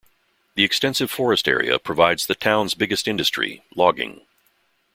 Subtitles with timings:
[0.55, 4.25] The extensive forest area provides the town's biggest industry, logging.